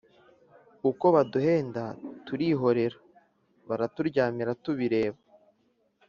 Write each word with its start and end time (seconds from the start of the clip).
Ukwo 0.89 1.07
baduhenda 1.15 1.83
turihoera 2.25 2.97
Baraturyamira 3.67 4.51
tubireba! 4.63 5.19